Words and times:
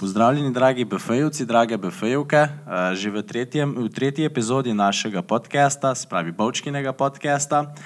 Pozdravljeni, 0.00 0.52
dragi 0.52 0.84
BFJ-ovci, 0.84 1.44
drage 1.44 1.76
BFJ-ovke. 1.76 2.48
Že 2.96 3.10
v, 3.12 3.20
tretjem, 3.20 3.74
v 3.76 3.88
tretji 3.92 4.24
epizodi 4.24 4.72
našega 4.72 5.20
podcasta, 5.20 5.92
spravi 5.92 6.32
Bovčkinega 6.32 6.96
podcasta. 6.96 7.76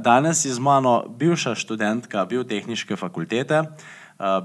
Danes 0.00 0.48
je 0.48 0.52
z 0.56 0.56
mano 0.56 1.04
bivša 1.12 1.52
študentka 1.52 2.24
Biotehnične 2.24 2.96
fakultete. 2.96 3.68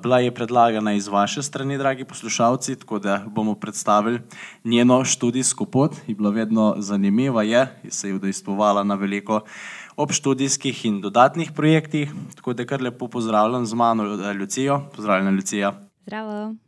Bila 0.03 0.19
je 0.19 0.35
predlagana 0.35 0.99
iz 0.99 1.07
vaše 1.07 1.39
strani, 1.39 1.79
dragi 1.79 2.03
poslušalci, 2.03 2.75
tako 2.83 2.99
da 2.99 3.23
bomo 3.23 3.55
predstavili 3.55 4.19
njeno 4.67 4.99
študijsko 5.07 5.63
pot. 5.65 5.95
Je 6.11 6.15
bila 6.15 6.35
vedno 6.35 6.75
zanimiva, 6.83 7.47
je 7.47 7.71
se 7.87 8.11
je 8.11 8.19
udejstvovala 8.19 8.83
na 8.83 8.99
veliko 8.99 9.47
obštudijskih 9.95 10.85
in 10.85 10.99
dodatnih 11.01 11.55
projektih. 11.55 12.11
Tako 12.35 12.53
da 12.53 12.67
kar 12.67 12.83
lepo 12.83 13.07
pozdravljam 13.07 13.65
z 13.65 13.73
mano 13.73 14.03
Lucijo. 14.39 14.91
Pozdravljena, 14.91 15.31
Lucija. 15.31 15.71
Zdravo. 16.03 16.66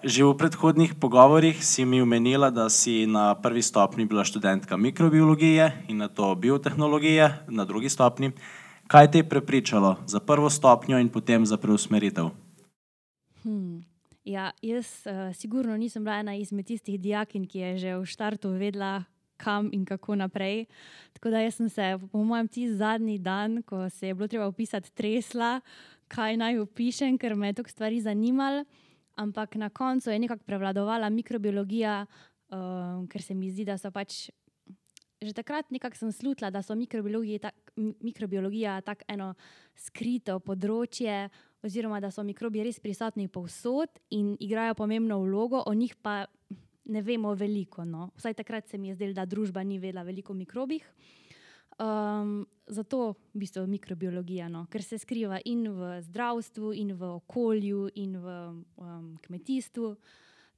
Že 0.00 0.24
v 0.24 0.32
predhodnih 0.32 0.96
pogovorih 0.96 1.60
si 1.60 1.84
mi 1.84 2.00
omenila, 2.00 2.48
da 2.48 2.72
si 2.72 3.04
na 3.04 3.36
prvi 3.36 3.60
stopnji 3.60 4.08
bila 4.08 4.24
študentka 4.24 4.80
mikrobiologije 4.80 5.84
in 5.92 6.00
nato 6.00 6.34
biotehnologije 6.34 7.44
na 7.52 7.64
drugi 7.68 7.92
stopnji. 7.92 8.32
Kaj 8.88 9.10
te 9.12 9.18
je 9.20 9.28
prepričalo 9.28 10.00
za 10.08 10.20
prvo 10.24 10.48
stopnjo 10.48 10.96
in 10.96 11.12
potem 11.12 11.44
za 11.44 11.60
preusmeritev? 11.60 12.32
Hmm. 13.44 13.84
Ja, 14.24 14.50
jaz 14.62 15.04
uh, 15.04 15.36
sigurno 15.36 15.76
nisem 15.76 16.04
bila 16.04 16.16
ena 16.24 16.34
izmed 16.34 16.66
tistih 16.66 17.00
dijakinj, 17.00 17.44
ki 17.44 17.58
je 17.58 17.78
že 17.78 17.90
v 17.96 18.08
štartu 18.08 18.48
vedela, 18.56 19.04
kam 19.36 19.68
in 19.72 19.84
kako 19.84 20.16
naprej. 20.16 20.64
Tako 21.12 21.30
da 21.30 21.44
sem 21.50 21.68
se, 21.68 21.98
po 22.12 22.24
mojem, 22.24 22.48
tisti 22.48 22.76
zadnji 22.76 23.18
dan, 23.18 23.62
ko 23.62 23.90
se 23.90 24.08
je 24.08 24.14
bilo 24.14 24.28
treba 24.28 24.46
opisati, 24.46 24.92
tresla, 24.92 25.60
kaj 26.08 26.36
naj 26.36 26.58
opišem, 26.58 27.18
ker 27.18 27.36
me 27.36 27.52
je 27.52 27.60
toliko 27.60 27.70
stvari 27.70 28.00
zanimalo. 28.00 28.64
Ampak 29.18 29.56
na 29.58 29.68
koncu 29.70 30.10
je 30.10 30.18
nekako 30.18 30.46
prevladovala 30.46 31.10
mikrobiologija, 31.10 32.06
uh, 32.06 33.06
ker 33.10 33.22
se 33.22 33.34
mi 33.34 33.50
zdi, 33.50 33.66
da 33.66 33.78
so 33.78 33.90
pač. 33.90 34.28
Že 35.18 35.32
takrat 35.34 35.72
nekako 35.74 35.98
sem 35.98 36.12
slutila, 36.14 36.52
da 36.54 36.62
so 36.62 36.76
tak, 37.42 37.54
mikrobiologija 37.76 38.80
tako 38.86 39.02
eno 39.08 39.34
skrito 39.74 40.38
področje, 40.38 41.28
oziroma 41.62 41.98
da 42.00 42.12
so 42.14 42.22
mikrobi 42.22 42.62
res 42.62 42.78
prisotni 42.78 43.26
povsod 43.26 43.88
in 44.10 44.36
igrajo 44.38 44.74
pomembno 44.78 45.18
vlogo, 45.18 45.64
o 45.66 45.74
njih 45.74 45.96
pa 45.96 46.26
ne 46.88 47.02
vemo 47.02 47.34
veliko. 47.34 47.84
No. 47.84 48.10
Vsaj 48.16 48.34
takrat 48.34 48.68
se 48.68 48.78
mi 48.78 48.88
je 48.88 48.94
zdelo, 48.94 49.14
da 49.14 49.26
družba 49.26 49.62
ni 49.62 49.78
vedela 49.78 50.02
veliko 50.02 50.32
o 50.32 50.36
mikrobih. 50.36 50.86
Um, 51.78 52.46
zato 52.66 53.14
v 53.34 53.44
bistvu 53.44 53.66
mikrobiologija, 53.70 54.48
no, 54.50 54.64
ker 54.70 54.82
se 54.82 54.98
skriva 54.98 55.38
in 55.46 55.68
v 55.70 56.00
zdravstvu, 56.02 56.72
in 56.74 56.90
v 56.98 57.10
okolju, 57.20 57.88
in 57.94 58.16
v 58.18 58.38
um, 58.76 59.12
kmetijstvu. 59.22 59.92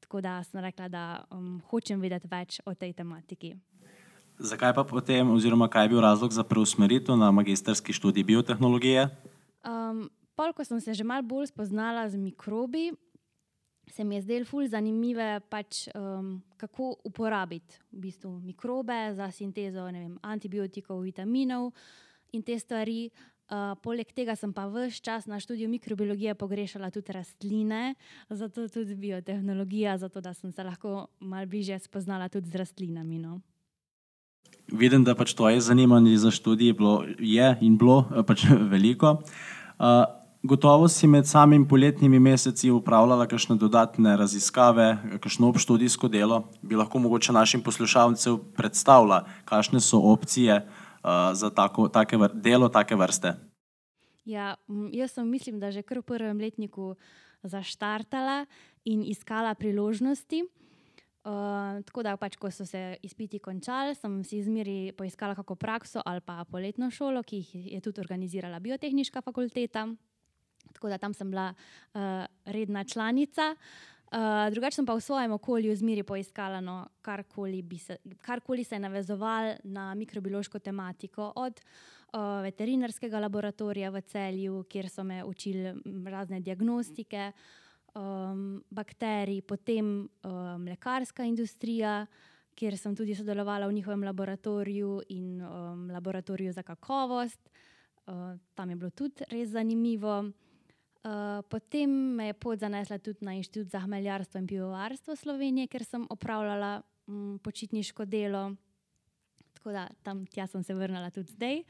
Tako 0.01 0.21
da 0.25 0.39
sem 0.43 0.61
rekla, 0.65 0.89
da 0.89 1.05
um, 1.31 1.61
hočem 1.69 2.01
vedeti 2.01 2.31
več 2.31 2.61
o 2.65 2.73
tej 2.75 2.95
tematiki. 2.97 3.53
Zakaj 4.41 4.73
pa 4.73 4.85
potem, 4.89 5.29
oziroma 5.29 5.69
kaj 5.69 5.85
je 5.85 5.93
bil 5.93 6.01
razlog 6.01 6.33
za 6.33 6.41
preusmeritev 6.41 7.21
na 7.21 7.29
magistrski 7.31 7.93
študij 7.93 8.25
biotehnologije? 8.25 9.11
Um, 9.61 10.09
Pol, 10.33 10.55
ko 10.57 10.65
sem 10.65 10.81
se 10.81 10.97
že 10.97 11.05
malo 11.05 11.21
bolj 11.21 11.53
spoznala 11.53 12.09
z 12.09 12.17
mikrobi, 12.17 12.97
se 13.91 14.05
mi 14.05 14.15
je 14.15 14.23
zdelo 14.23 14.45
ful 14.45 14.69
zanimivo, 14.69 15.41
pač, 15.49 15.89
um, 15.95 16.39
kako 16.57 16.95
uporabiti 17.05 17.81
v 17.93 18.07
bistvu 18.07 18.41
mikrobe 18.45 19.15
za 19.15 19.31
sintezo 19.31 19.85
vem, 19.85 20.19
antibiotikov, 20.23 21.03
vitaminov 21.03 21.73
in 22.33 22.43
te 22.43 22.59
stvari. 22.59 23.11
Uh, 23.51 23.75
poleg 23.83 24.07
tega 24.15 24.37
sem 24.39 24.53
pa 24.55 24.69
vse 24.71 25.03
čas 25.03 25.25
na 25.27 25.41
študiju 25.43 25.67
mikrobiologije 25.69 26.37
pogrešala 26.39 26.93
tudi 26.95 27.11
rastline, 27.11 27.97
zato 28.31 28.69
tudi 28.71 28.95
biotehnologija, 28.95 29.97
zato 29.99 30.21
da 30.23 30.31
sem 30.35 30.53
se 30.53 30.63
lahko 30.63 31.09
malo 31.19 31.51
bližje 31.51 31.79
spoznala 31.83 32.29
tudi 32.29 32.47
z 32.47 32.63
rastlinami. 32.63 33.19
No. 33.19 33.41
Vidim, 34.71 35.03
da 35.03 35.17
pač 35.19 35.35
tvoje 35.35 35.59
zanimanje 35.61 36.15
za 36.23 36.31
študij 36.31 36.71
je, 36.71 36.75
bilo, 36.79 36.95
je 37.19 37.57
in 37.61 37.75
bilo 37.79 38.07
pač 38.23 38.47
veliko. 38.73 39.19
Uh, 39.83 40.20
Gotovo 40.43 40.89
si 40.89 41.07
med 41.07 41.27
samimi 41.29 41.69
poletnimi 41.69 42.19
meseci 42.19 42.71
upravljala 42.73 43.27
kakšne 43.29 43.59
dodatne 43.61 44.15
raziskave, 44.17 44.97
kakšno 45.21 45.51
obštudijsko 45.53 46.09
delo. 46.09 46.47
Bi 46.63 46.79
lahko 46.81 46.99
mogoče 46.99 47.33
našim 47.37 47.61
poslušalcem 47.61 48.39
predstavila, 48.57 49.27
kakšne 49.45 49.85
so 49.85 50.01
opcije 50.01 50.57
uh, 50.65 51.37
za 51.37 51.51
tako, 51.51 51.89
take 51.93 52.17
vr 52.17 52.33
delo 52.33 52.69
take 52.73 52.97
vrste? 52.97 53.35
Ja, 54.25 54.57
jaz 54.93 55.13
sem, 55.13 55.29
mislim, 55.29 55.61
da 55.61 55.71
že 55.71 55.83
kar 55.83 56.01
v 56.01 56.09
prvem 56.09 56.41
letniku 56.41 56.95
zaštartala 57.43 58.47
in 58.85 59.05
iskala 59.05 59.55
priložnosti. 59.55 60.45
Uh, 61.21 61.85
tako 61.85 62.03
da, 62.03 62.17
pač, 62.17 62.41
ko 62.41 62.49
so 62.49 62.65
se 62.65 62.97
izpiti 63.05 63.39
končali, 63.45 63.93
sem 63.93 64.23
si 64.25 64.39
izmeri 64.41 64.93
poiskala 64.97 65.37
kako 65.37 65.55
prakso 65.55 66.01
ali 66.01 66.25
pa 66.25 66.47
poletno 66.49 66.89
šolo, 66.91 67.21
ki 67.23 67.37
jih 67.37 67.73
je 67.77 67.81
tudi 67.85 68.01
organizirala 68.01 68.59
Biotehnična 68.59 69.21
fakulteta. 69.21 69.91
Tako 70.73 70.89
da 70.89 70.99
tam 70.99 71.15
sem 71.15 71.31
bila 71.31 71.55
uh, 71.55 72.01
redna 72.45 72.85
članica. 72.85 73.55
Uh, 74.11 74.51
drugače 74.51 74.75
sem 74.75 74.87
pa 74.87 74.95
v 74.95 75.01
svojem 75.01 75.33
okolju 75.33 75.77
zmeri 75.77 76.03
poiskala, 76.03 76.59
no, 76.61 76.89
karkoli, 77.03 77.63
se, 77.79 77.97
karkoli 78.23 78.65
se 78.65 78.75
je 78.75 78.81
navezovalo 78.81 79.55
na 79.65 79.95
mikrobiološko 79.95 80.59
tematiko, 80.59 81.33
od 81.37 81.61
uh, 81.61 82.43
veterinarskega 82.43 83.21
laboratorija 83.21 83.91
v 83.91 84.01
celju, 84.01 84.65
kjer 84.69 84.89
so 84.89 85.05
me 85.05 85.25
učili 85.25 85.75
razne 86.11 86.41
diagnostike, 86.41 87.33
um, 87.95 88.65
bakterij, 88.71 89.43
potem 89.43 90.09
um, 90.25 90.67
lekarska 90.67 91.25
industrija, 91.25 92.07
kjer 92.55 92.77
sem 92.79 92.97
tudi 92.97 93.15
sodelovala 93.15 93.69
v 93.69 93.79
njihovem 93.79 94.05
laboratoriju 94.05 95.01
in 95.09 95.43
um, 95.43 95.91
laboratoriju 95.91 96.53
za 96.53 96.63
kakovost. 96.63 97.51
Uh, 98.07 98.35
tam 98.55 98.71
je 98.71 98.77
bilo 98.77 98.91
tudi 98.91 99.25
res 99.31 99.49
zanimivo. 99.49 100.25
Uh, 101.01 101.41
potem 101.49 101.89
me 101.89 102.27
je 102.27 102.35
pot 102.37 102.61
zanesla 102.61 102.99
tudi 102.99 103.25
na 103.25 103.33
Inštitut 103.33 103.71
za 103.73 103.81
hmeljarstvo 103.81 104.41
in 104.41 104.47
pivovarstvo 104.47 105.17
Slovenije, 105.17 105.71
ker 105.73 105.85
sem 105.85 106.05
opravljala 106.11 106.83
um, 107.07 107.39
počitniško 107.43 108.05
delo. 108.05 108.51
Tako 109.55 109.73
da 109.73 109.89
tam 110.03 110.27
sem 110.47 110.63
se 110.63 110.75
vrnila 110.75 111.11
tudi 111.11 111.33
zdaj. 111.33 111.63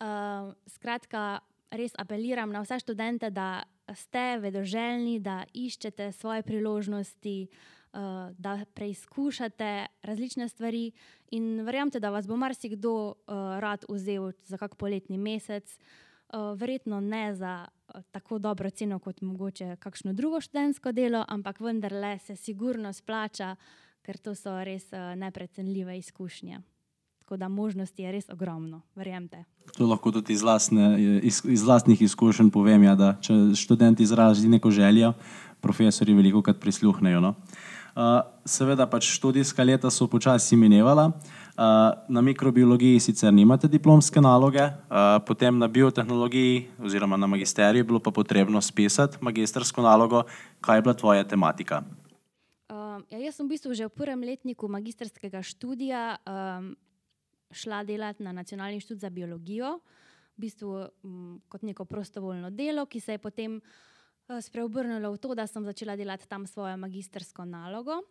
Uh, 0.00 0.54
skratka, 0.66 1.40
res 1.70 1.92
apeliram 1.98 2.50
na 2.50 2.62
vse 2.64 2.78
študente, 2.80 3.30
da 3.30 3.64
ste 3.94 4.38
vedoželjni, 4.40 5.20
da 5.20 5.44
iščete 5.52 6.08
svoje 6.12 6.42
priložnosti, 6.42 7.48
uh, 7.92 8.32
da 8.38 8.64
preizkušate 8.74 9.86
različne 10.02 10.48
stvari 10.48 10.90
in 11.30 11.60
verjamete, 11.66 12.00
da 12.00 12.10
vas 12.10 12.26
bo 12.26 12.36
marsikdo 12.36 12.94
uh, 13.12 13.14
rad 13.60 13.84
vzel 13.88 14.32
za 14.42 14.56
kak 14.56 14.80
poletni 14.80 15.18
mesec. 15.18 15.78
Uh, 16.32 16.56
verjetno 16.56 17.00
ne 17.00 17.34
za 17.34 17.66
tako 18.10 18.38
dobro 18.38 18.70
ceno 18.70 18.98
kot 18.98 19.20
mogoče 19.20 19.76
kakšno 19.76 20.12
drugo 20.12 20.40
študentsko 20.40 20.92
delo, 20.92 21.24
ampak 21.28 21.60
vendarle 21.60 22.18
se 22.18 22.36
sigurno 22.36 22.92
splača, 22.92 23.56
ker 24.02 24.18
to 24.18 24.34
so 24.34 24.56
res 24.64 24.92
uh, 24.92 25.14
neprecenljive 25.16 25.98
izkušnje. 25.98 26.60
Tako 27.24 27.36
da 27.36 27.48
možnosti 27.48 28.02
je 28.02 28.12
res 28.12 28.26
ogromno, 28.28 28.82
verjemite. 28.94 29.44
To 29.76 29.86
lahko 29.86 30.10
tudi 30.12 30.34
iz, 30.36 30.42
lasne, 30.42 30.90
iz, 31.22 31.40
iz 31.48 31.62
lastnih 31.64 32.02
izkušenj 32.02 32.50
povem, 32.52 32.82
ja, 32.84 32.92
da 32.94 33.14
če 33.20 33.32
študenti 33.56 34.04
izrazijo 34.04 34.50
neko 34.50 34.70
željo, 34.70 35.14
profesori 35.60 36.12
veliko 36.14 36.42
krat 36.44 36.60
prisluhnejo. 36.60 37.22
No? 37.24 37.34
Uh, 37.94 38.26
seveda, 38.42 38.88
pač 38.90 39.06
študijska 39.14 39.62
leta 39.62 39.86
so 39.86 40.08
počasi 40.10 40.58
minevala. 40.58 41.12
Uh, 41.54 41.94
na 42.10 42.18
mikrobiologiji 42.26 42.98
sicer 42.98 43.30
nimate 43.30 43.70
diplomske 43.70 44.18
naloge, 44.18 44.64
uh, 44.66 45.22
potem 45.22 45.54
na 45.54 45.68
biotehnologiji 45.70 46.74
oziroma 46.82 47.14
na 47.14 47.30
magisteriju 47.30 47.84
je 47.84 47.86
bilo 47.86 48.02
pa 48.02 48.10
potrebno 48.10 48.58
spisati 48.58 49.22
magistrsko 49.22 49.78
nalogo. 49.86 50.24
Kaj 50.58 50.78
je 50.78 50.82
bila 50.82 50.94
tvoja 50.98 51.22
tematika? 51.22 51.84
Uh, 52.66 52.98
ja, 53.14 53.22
jaz 53.30 53.38
sem 53.38 53.46
v 53.46 53.54
bistvu 53.54 53.78
že 53.78 53.86
v 53.86 53.94
prvem 53.94 54.26
letniku 54.26 54.66
magistrskega 54.66 55.38
študija 55.46 56.18
um, 56.26 56.74
šla 57.54 57.86
delati 57.86 58.26
na 58.26 58.34
Nacionalni 58.34 58.82
inštitut 58.82 59.06
za 59.06 59.10
biologijo, 59.14 59.78
v 60.34 60.50
bistvu 60.50 60.82
um, 60.82 61.38
kot 61.46 61.62
neko 61.62 61.86
prostovoljno 61.86 62.50
delo, 62.50 62.90
ki 62.90 62.98
se 62.98 63.14
je 63.14 63.22
potem 63.22 63.62
uh, 63.62 63.93
spreobrnilo 64.40 65.12
v 65.12 65.18
to, 65.18 65.34
da 65.34 65.46
sem 65.46 65.64
začela 65.64 65.96
delati 65.96 66.28
tam 66.28 66.46
svojo 66.46 66.76
magistrsko 66.76 67.44
nalogo. 67.44 68.02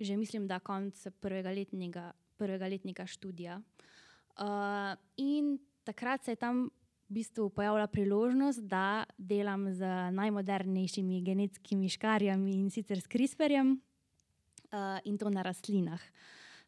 Že 0.00 0.16
mislim, 0.16 0.46
da 0.48 0.58
konec 0.58 0.96
prvega 1.20 1.50
letnika 1.52 2.12
prvega 2.40 2.68
letnika 2.72 3.04
študija. 3.06 3.60
Uh, 3.60 4.96
in 5.20 5.58
takrat 5.84 6.24
se 6.24 6.32
je 6.32 6.40
tam 6.40 6.70
v 7.10 7.20
bistvu 7.20 7.50
pojavila 7.50 7.86
priložnost, 7.90 8.64
da 8.64 9.04
delam 9.18 9.68
z 9.74 9.84
najmodernejšimi 10.16 11.20
genetskimi 11.26 11.90
škarjami 11.92 12.54
in 12.56 12.70
sicer 12.70 13.00
s 13.02 13.10
CRISPR-jem 13.10 13.74
uh, 13.76 14.98
in 15.04 15.18
to 15.18 15.28
na 15.28 15.44
rastlinah. 15.44 16.00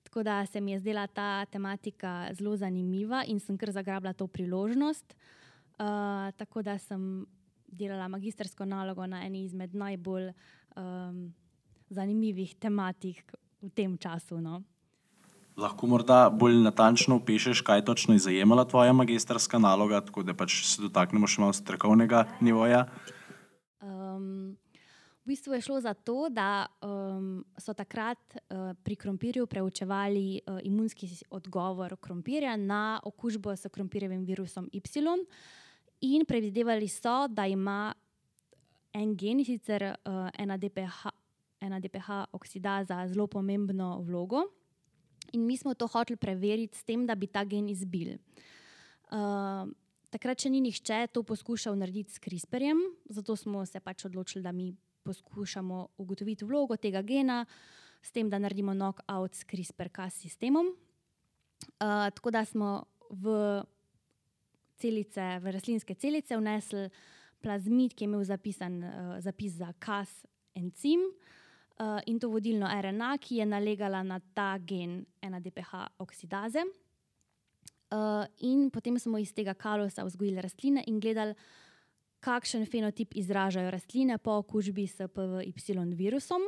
Tako 0.03 0.27
da 0.27 0.43
se 0.47 0.61
mi 0.61 0.75
je 0.75 0.83
zdela 0.83 1.07
ta 1.07 1.47
tematika 1.47 2.29
zelo 2.35 2.57
zanimiva 2.57 3.23
in 3.25 3.41
sem 3.41 3.57
kar 3.57 3.71
zagrabila 3.73 4.13
to 4.13 4.27
priložnost. 4.27 5.17
Uh, 5.79 6.29
tako 6.37 6.63
da 6.63 6.77
sem 6.79 7.25
delala 7.73 8.09
magistrsko 8.09 8.65
nalogo 8.69 9.07
na 9.07 9.25
eni 9.27 9.45
izmed 9.45 9.75
najbolj 9.75 10.31
um, 10.77 11.33
zanimivih 11.91 12.55
tematik 12.61 13.35
v 13.63 13.71
tem 13.75 13.97
času. 13.99 14.41
No. 14.41 14.63
Lahko 15.57 15.87
morda 15.87 16.31
bolj 16.33 16.63
natančno 16.65 17.19
opišuješ, 17.21 17.61
kaj 17.61 17.85
točno 17.85 18.17
je 18.17 18.25
zajemala 18.29 18.65
tvoja 18.65 18.93
magistrska 18.93 19.59
naloga, 19.59 20.01
tako 20.01 20.25
da 20.25 20.35
pač 20.35 20.63
se 20.65 20.83
dotaknemo 20.83 21.29
še 21.29 21.45
malo 21.45 21.53
strokovnega 21.57 22.25
nivoja. 22.41 22.87
Um, 23.85 24.57
v 25.23 25.35
bistvu 25.35 25.55
je 25.55 25.65
šlo 25.69 25.81
za 25.85 25.93
to, 25.95 26.27
da 26.33 26.67
um, 26.81 27.45
so 27.61 27.77
takrat 27.77 28.19
uh, 28.35 28.73
pri 28.83 28.97
krompirju 28.97 29.47
preučevali 29.47 30.41
uh, 30.41 30.59
imunski 30.65 31.11
odgovor 31.31 31.97
krompirja 32.01 32.57
na 32.57 33.01
okužbo 33.05 33.53
s 33.53 33.69
krompirjevim 33.69 34.25
virusom 34.25 34.71
Y. 34.73 34.81
In 36.03 36.25
predvidevali 36.27 36.89
so, 36.89 37.29
da 37.29 37.47
ima 37.47 37.93
en 38.93 39.15
gen, 39.17 39.45
sicer 39.45 39.83
uh, 39.83 40.29
ena, 40.39 40.57
DPH, 40.59 41.13
ena 41.61 41.79
DPH 41.81 42.25
oksidaza, 42.33 42.99
zelo 43.09 43.27
pomembno 43.27 44.01
vlogo. 44.03 44.43
In 45.33 45.47
mi 45.47 45.57
smo 45.57 45.75
to 45.75 45.87
hoteli 45.87 46.17
preveriti 46.17 46.79
s 46.79 46.85
tem, 46.85 47.07
da 47.07 47.15
bi 47.15 47.27
ta 47.31 47.45
gen 47.45 47.69
izbil. 47.71 48.17
Uh, 49.13 49.71
takrat, 50.11 50.43
če 50.43 50.51
ni 50.51 50.61
nihče 50.65 51.07
to 51.15 51.23
poskušal 51.23 51.79
narediti 51.79 52.13
s 52.13 52.21
CRISPR-jem, 52.21 52.83
zato 53.15 53.37
smo 53.37 53.63
se 53.67 53.81
pač 53.81 54.05
odločili, 54.09 54.43
da 54.43 54.53
mi 54.53 54.73
poskušamo 55.07 55.87
ugotoviti 56.03 56.45
vlogo 56.45 56.77
tega 56.77 57.03
gena, 57.07 57.45
s 58.03 58.11
tem, 58.11 58.29
da 58.29 58.43
naredimo 58.43 58.75
knockout 58.75 59.39
s 59.39 59.47
CRISPR-Cas 59.47 60.19
sistemom. 60.27 60.75
Uh, 61.79 62.11
tako 62.11 62.35
da 62.35 62.45
smo 62.45 62.83
v 63.09 63.63
celice, 64.83 65.27
v 65.39 65.55
rastlinske 65.55 65.95
celice 65.95 66.37
vnesli 66.39 66.89
plazmid, 67.43 67.95
ki 67.95 68.05
je 68.05 68.11
imel 68.11 68.25
zapisan 68.27 68.79
uh, 68.83 69.17
zapis 69.23 69.57
za 69.59 69.73
Cas 69.83 70.11
encim. 70.59 71.07
Uh, 71.81 71.99
in 72.07 72.19
to 72.21 72.29
vodilno 72.29 72.69
RNA, 72.69 73.17
ki 73.19 73.41
je 73.41 73.47
nalegala 73.49 74.03
na 74.07 74.21
ta 74.35 74.55
gen 74.59 75.01
NADPH 75.23 75.99
oksidaze. 76.05 76.63
Uh, 77.93 78.25
in 78.41 78.71
potem 78.71 78.99
smo 78.99 79.19
iz 79.19 79.33
tega 79.35 79.55
kalosa 79.55 80.05
vzgojili 80.05 80.41
rastline 80.41 80.85
in 80.87 81.01
gledali, 81.01 81.35
kakšen 82.23 82.67
fenotip 82.71 83.17
izražajo 83.19 83.71
rastline 83.71 84.19
po 84.19 84.39
okužbi 84.45 84.87
s 84.87 85.09
PVY 85.11 85.97
virusom. 85.97 86.43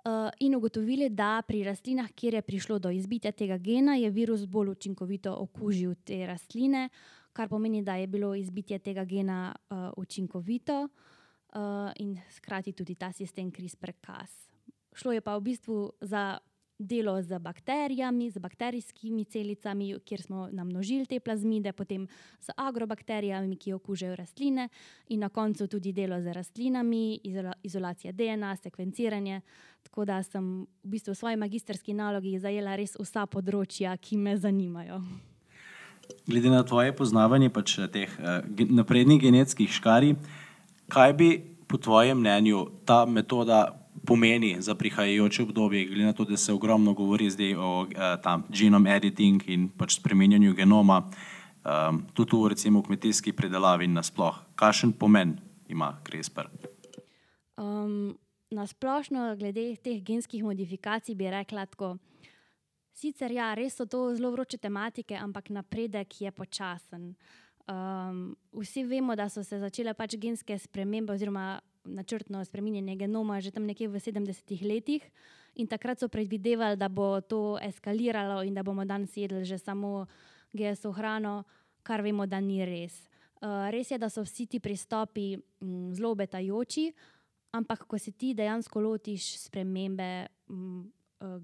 Uh, 0.00 0.30
in 0.40 0.54
ugotovili, 0.56 1.10
da 1.10 1.42
pri 1.44 1.64
rastlinah, 1.64 2.08
kjer 2.16 2.34
je 2.34 2.42
prišlo 2.42 2.78
do 2.78 2.90
izbitja 2.90 3.32
tega 3.32 3.58
gena, 3.58 3.96
je 4.00 4.10
virus 4.10 4.46
bolj 4.46 4.70
učinkovito 4.70 5.34
okužil 5.34 5.94
te 6.04 6.26
rastline, 6.26 6.88
kar 7.32 7.48
pomeni, 7.48 7.82
da 7.82 7.94
je 7.96 8.06
bilo 8.06 8.34
izbitje 8.34 8.78
tega 8.78 9.04
gena 9.04 9.54
uh, 9.54 9.90
učinkovito 9.96 10.82
uh, 10.84 11.92
in 11.96 12.18
hkrati 12.36 12.72
tudi 12.72 12.94
ta 12.94 13.12
sistem 13.12 13.50
CRISPR-Cas. 13.52 14.50
Šlo 14.92 15.12
je 15.12 15.20
pa 15.20 15.36
v 15.36 15.40
bistvu 15.40 15.92
za 16.00 16.38
delo 16.80 17.22
z 17.22 17.38
bakterijami, 17.38 18.30
z 18.30 18.38
bakterijskimi 18.38 19.24
celicami, 19.24 19.94
kjer 20.04 20.22
smo 20.22 20.48
namnožili 20.52 21.06
te 21.06 21.20
plazmide, 21.20 21.72
potem 21.72 22.08
z 22.40 22.56
agrobakterijami, 22.56 23.56
ki 23.56 23.72
okužajo 23.76 24.16
rastline, 24.16 24.68
in 25.08 25.20
na 25.20 25.28
koncu 25.28 25.68
tudi 25.68 25.92
delo 25.92 26.20
z 26.20 26.32
rastlinami, 26.32 27.20
izolacija 27.62 28.12
DNA, 28.12 28.56
sekvenciranje. 28.56 29.40
Tako 29.82 30.04
da 30.04 30.22
sem 30.22 30.66
v 30.82 30.88
bistvu 30.88 31.12
v 31.12 31.16
svoji 31.16 31.36
magistrski 31.36 31.94
nalogi 31.94 32.38
zajela 32.38 32.76
res 32.76 32.96
vsa 32.96 33.26
področja, 33.26 33.96
ki 34.00 34.16
me 34.16 34.36
zanimajo. 34.36 35.04
Glede 36.26 36.50
na 36.50 36.62
tvoje 36.62 36.92
poznavanje 36.96 37.50
pač 37.50 37.78
teh 37.92 38.10
uh, 38.18 38.44
naprednih 38.70 39.20
genetskih 39.20 39.70
škarij, 39.70 40.14
kaj 40.90 41.12
bi 41.12 41.30
po 41.70 41.78
tvojem 41.78 42.18
mnenju 42.18 42.66
ta 42.84 43.06
metoda 43.06 43.80
pomeni 44.06 44.56
za 44.58 44.74
prihajajoče 44.74 45.42
obdobje, 45.42 45.84
glede 45.86 46.04
na 46.04 46.12
to, 46.12 46.24
da 46.24 46.36
se 46.36 46.52
ogromno 46.52 46.92
govori 46.92 47.30
zdaj 47.30 47.54
o 47.54 47.86
tam 48.22 48.44
genome 48.48 48.96
editing 48.96 49.42
in 49.48 49.68
pač 49.68 49.98
spremenjanju 50.00 50.54
genoma, 50.54 51.02
um, 51.64 52.02
tudi 52.14 52.36
v 52.36 52.48
recimo 52.48 52.82
kmetijski 52.82 53.32
predelavi 53.32 53.84
in 53.84 53.94
nasploh. 53.94 54.34
Kakšen 54.54 54.92
pomen 54.92 55.38
ima 55.68 55.98
CRISPR? 56.04 56.48
Um, 57.56 58.16
na 58.50 58.66
splošno, 58.66 59.36
glede 59.36 59.76
teh 59.76 60.02
genskih 60.02 60.42
modifikacij, 60.44 61.14
bi 61.14 61.30
rekla 61.30 61.66
tako. 61.66 61.96
Sicer 62.92 63.32
ja, 63.32 63.54
res 63.54 63.76
so 63.78 63.86
to 63.86 64.10
zelo 64.16 64.32
vroče 64.34 64.58
tematike, 64.58 65.16
ampak 65.16 65.50
napredek 65.50 66.20
je 66.20 66.30
počasen. 66.30 67.14
Um, 67.70 68.36
vsi 68.52 68.84
vemo, 68.84 69.14
da 69.16 69.28
so 69.30 69.44
se 69.46 69.60
začele 69.60 69.94
pač 69.94 70.16
genske 70.18 70.58
spremembe 70.58 71.14
oziroma 71.14 71.60
načrtno 71.84 72.44
spremenjanje 72.44 72.96
genoma 72.96 73.40
že 73.40 73.50
tam 73.50 73.64
nekje 73.66 73.88
v 73.88 74.00
70-ih 74.00 74.62
letih. 74.64 75.04
In 75.54 75.66
takrat 75.66 76.00
so 76.00 76.08
predvidevali, 76.08 76.76
da 76.76 76.88
bo 76.88 77.20
to 77.20 77.58
eskaliralo 77.62 78.42
in 78.42 78.54
da 78.54 78.62
bomo 78.62 78.84
danes 78.84 79.16
jedli 79.16 79.44
že 79.44 79.58
samo 79.58 80.06
GSO 80.52 80.92
hrano, 80.92 81.44
kar 81.82 82.02
vemo, 82.02 82.26
da 82.26 82.40
ni 82.40 82.64
res. 82.64 83.08
Uh, 83.40 83.70
res 83.70 83.90
je, 83.90 83.98
da 83.98 84.10
so 84.10 84.22
vsi 84.22 84.46
ti 84.46 84.60
pristopi 84.60 85.38
um, 85.38 85.94
zelo 85.94 86.10
obetajoči, 86.12 86.90
ampak 87.56 87.86
ko 87.86 87.98
se 87.98 88.12
ti 88.12 88.34
dejansko 88.34 88.80
lotiš 88.80 89.38
spremembe 89.46 90.26
uh, 90.26 90.84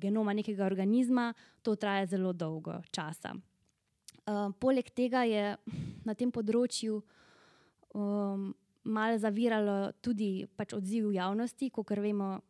genoma 0.01 0.33
nekega 0.33 0.65
organizma, 0.67 1.33
to 1.63 1.77
traja 1.77 2.07
zelo 2.07 2.33
dolgo 2.33 2.81
časa. 2.91 3.35
Uh, 4.27 4.51
poleg 4.59 4.89
tega 4.91 5.23
je 5.29 5.55
na 6.05 6.15
tem 6.15 6.33
področju 6.35 6.99
um, 7.95 8.51
malo 8.87 9.19
zaviralo 9.19 9.93
tudi 10.03 10.47
pač 10.57 10.75
odziv 10.75 11.13
javnosti, 11.15 11.71
kot 11.71 11.91
vemo, 11.91 12.41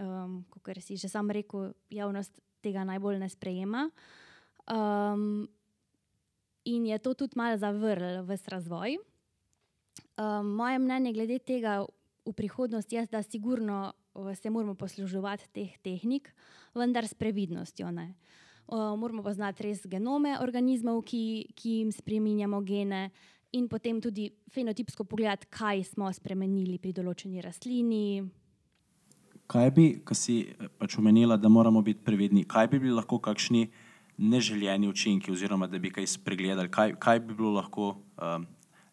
um, 0.00 0.44
kot 0.52 0.70
si 0.80 0.96
že 0.96 1.08
sam 1.08 1.30
rekel, 1.30 1.72
javnost 1.90 2.40
tega 2.64 2.84
najbolj 2.84 3.20
ne 3.20 3.28
sprejema. 3.28 3.84
Um, 4.66 5.46
in 6.64 6.86
je 6.86 6.98
to 6.98 7.14
tudi 7.14 7.38
malo 7.38 7.56
zavrl 7.56 8.24
v 8.26 8.36
razvoj. 8.48 8.98
Um, 10.16 10.56
moje 10.56 10.78
mnenje 10.78 11.12
glede 11.12 11.38
tega 11.38 11.84
v 12.26 12.32
prihodnosti 12.32 12.96
je, 12.96 13.06
da 13.06 13.22
sigurno 13.22 13.92
se 14.34 14.50
moramo 14.50 14.74
posluževati 14.74 15.48
teh 15.52 15.78
tehnik, 15.82 16.34
vendar 16.74 17.06
s 17.06 17.14
previdnostjo. 17.14 17.88
Uh, 18.66 18.98
moramo 18.98 19.22
poznati 19.22 19.62
res 19.62 19.86
genome 19.86 20.38
organizmov, 20.40 21.02
ki, 21.06 21.52
ki 21.54 21.78
jim 21.80 21.92
spremenjamo 21.92 22.60
gene, 22.66 23.10
in 23.52 23.68
potem 23.68 24.00
tudi 24.00 24.30
fenotipsko 24.52 25.04
pogledati, 25.04 25.46
kaj 25.50 25.84
smo 25.92 26.10
spremenili 26.12 26.78
pri 26.82 26.92
določeni 26.96 27.42
rastlini. 27.44 28.24
Kaj 29.46 29.70
bi, 29.70 29.86
ki 30.02 30.16
si 30.18 30.36
pač 30.80 30.96
omenila, 30.98 31.36
da 31.38 31.48
moramo 31.48 31.82
biti 31.86 32.02
previdni, 32.04 32.42
kaj 32.44 32.72
bi 32.72 32.80
bili 32.82 32.96
lahko 32.96 33.20
kakšni 33.22 33.68
neželjeni 34.16 34.88
učinki, 34.88 35.30
oziroma 35.30 35.68
da 35.70 35.78
bi 35.78 35.92
kaj 35.94 36.08
spregledali, 36.16 36.72
kaj, 36.72 36.96
kaj 36.98 37.20
bi 37.22 37.36
bilo 37.36 37.52
lahko 37.54 37.92
um, 38.16 38.46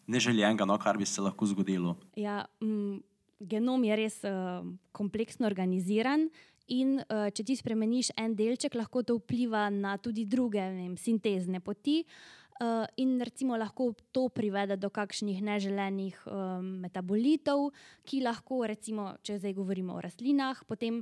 neželjenega, 0.06 0.68
no, 0.68 0.76
kar 0.78 1.00
bi 1.00 1.08
se 1.08 1.24
lahko 1.24 1.48
zgodilo? 1.50 1.96
Ja, 2.20 2.44
m, 2.62 3.00
genom 3.48 3.84
je 3.84 3.96
res 3.96 4.20
uh, 4.28 4.64
kompleksno 4.92 5.46
organiziran. 5.46 6.28
In 6.72 6.96
uh, 7.02 7.28
če 7.28 7.44
ti 7.44 7.56
spremeniš 7.58 8.14
en 8.16 8.32
delček, 8.36 8.74
lahko 8.74 9.02
to 9.04 9.18
vpliva 9.18 9.66
na 9.68 9.98
tudi 10.00 10.24
druge 10.24 10.62
vem, 10.64 10.96
sintezne 10.96 11.60
poti. 11.60 12.00
Uh, 12.00 12.44
Uh, 12.54 12.86
in 12.96 13.18
recimo 13.18 13.56
lahko 13.56 13.96
to 14.14 14.28
privede 14.30 14.76
do 14.78 14.86
kakšnih 14.86 15.42
neželenih 15.42 16.14
um, 16.30 16.78
metabolitov, 16.86 17.74
ki 18.06 18.22
lahko, 18.22 18.62
recimo, 18.70 19.10
če 19.26 19.40
zdaj 19.42 19.56
govorimo 19.58 19.96
o 19.98 19.98
rastlinah, 19.98 20.60
potem 20.62 21.00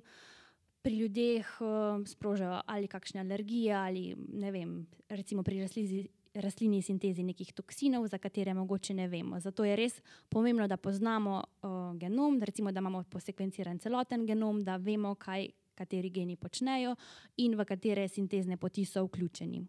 pri 0.81 1.03
ljudeh 1.05 1.51
um, 1.61 2.07
sprožijo 2.09 2.57
ali 2.65 2.89
kakšne 2.89 3.21
alergije, 3.21 3.75
ali 3.77 4.05
ne 4.17 4.49
vem, 4.49 4.73
recimo 5.13 5.45
pri 5.45 5.61
rastlini, 5.61 6.07
rastlini 6.35 6.83
sintezi 6.83 7.23
nekih 7.23 7.53
toksinov, 7.53 8.07
za 8.09 8.19
katere 8.19 8.55
mogoče 8.55 8.95
ne 8.95 9.09
vemo. 9.09 9.41
Zato 9.41 9.65
je 9.65 9.77
res 9.77 10.01
pomembno, 10.29 10.69
da 10.69 10.77
poznamo 10.77 11.43
uh, 11.43 11.71
genom, 11.99 12.39
da, 12.39 12.49
recimo, 12.49 12.73
da 12.73 12.81
imamo 12.81 13.05
posekvenciran 13.11 13.79
celoten 13.79 14.27
genom, 14.27 14.65
da 14.65 14.77
vemo, 14.77 15.15
kaj 15.15 15.49
kateri 15.75 16.11
geni 16.11 16.37
počnejo 16.37 16.97
in 17.37 17.55
v 17.57 17.65
katere 17.65 18.09
sintezne 18.09 18.57
poti 18.57 18.85
so 18.85 19.05
vključeni 19.05 19.62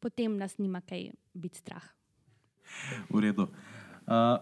potem 0.00 0.36
nas 0.36 0.58
nima 0.58 0.80
kaj 0.80 1.10
biti 1.34 1.58
strah. 1.58 1.82
V 3.10 3.20
redu. 3.20 3.48
Uh, 4.06 4.38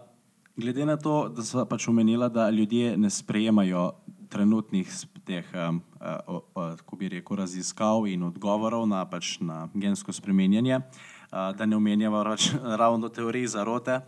glede 0.55 0.85
na 0.85 0.97
to, 0.97 1.29
da 1.29 1.43
so 1.43 1.65
pač 1.65 1.87
omenila, 1.87 2.29
da 2.29 2.49
ljudje 2.49 2.97
ne 2.97 3.09
sprejemajo 3.09 3.91
trenutnih 4.29 4.91
teh, 5.25 5.45
um, 5.55 5.81
uh, 6.27 6.41
uh, 6.55 6.97
bi 6.99 7.09
rekel, 7.09 7.37
raziskav 7.37 8.07
in 8.07 8.23
odgovorov 8.27 8.87
na, 8.87 9.05
pač 9.09 9.37
na 9.39 9.67
gensko 9.73 10.13
spremenjanje, 10.13 10.79
uh, 10.79 11.16
da 11.31 11.65
ne 11.65 11.75
omenjamo 11.75 12.23
rač, 12.23 12.49
ravno 12.81 13.09
teorij 13.09 13.47
zarote, 13.47 13.99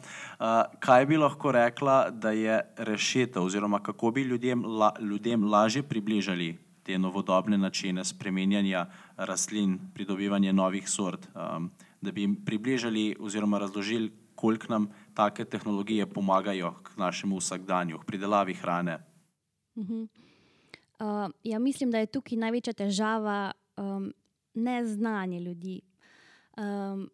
kaj 0.80 1.06
bi 1.06 1.18
lahko 1.18 1.52
rekla, 1.52 2.10
da 2.10 2.32
je 2.32 2.62
rešitev, 2.78 3.44
oziroma 3.44 3.80
kako 3.84 4.12
bi 4.12 4.22
ljudem, 4.22 4.66
la, 4.66 4.94
ljudem 5.00 5.44
lažje 5.44 5.84
približali 5.84 6.58
te 6.84 6.98
novodobne 6.98 7.58
načine 7.58 8.06
spremenjanja 8.06 8.86
rastlin, 9.18 9.80
pridobivanja 9.94 10.52
novih 10.52 10.90
sort, 10.90 11.28
da 12.02 12.12
bi 12.12 12.22
jim 12.22 12.36
približali 12.46 13.16
oziroma 13.20 13.60
razložili, 13.60 14.12
koliko 14.36 14.66
nam 14.70 14.88
take 15.14 15.46
tehnologije 15.46 16.06
pomagajo 16.06 16.72
k 16.84 16.98
našemu 16.98 17.38
vsakdanju, 17.38 18.00
k 18.00 18.06
pridelavi 18.06 18.54
hrane. 18.54 19.00
Uh 19.76 19.86
-huh. 19.86 20.08
Uh, 21.00 21.32
ja, 21.44 21.60
mislim, 21.60 21.92
da 21.92 21.98
je 21.98 22.06
tukaj 22.06 22.38
največja 22.38 22.74
težava 22.74 23.52
um, 23.78 24.14
neznanje 24.54 25.40
ljudi. 25.40 25.82
Um, 26.60 27.06